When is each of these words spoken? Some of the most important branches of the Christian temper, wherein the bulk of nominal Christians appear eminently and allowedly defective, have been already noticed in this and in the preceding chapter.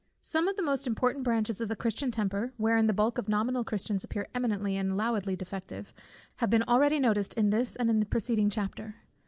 Some 0.23 0.47
of 0.47 0.55
the 0.55 0.63
most 0.63 0.87
important 0.87 1.23
branches 1.23 1.61
of 1.61 1.69
the 1.69 1.75
Christian 1.75 2.09
temper, 2.09 2.53
wherein 2.57 2.87
the 2.87 2.91
bulk 2.91 3.19
of 3.19 3.29
nominal 3.29 3.63
Christians 3.63 4.03
appear 4.03 4.27
eminently 4.33 4.75
and 4.75 4.91
allowedly 4.93 5.35
defective, 5.35 5.93
have 6.37 6.49
been 6.49 6.63
already 6.63 6.97
noticed 6.97 7.35
in 7.35 7.51
this 7.51 7.75
and 7.75 7.87
in 7.87 7.99
the 7.99 8.07
preceding 8.07 8.49
chapter. 8.49 8.95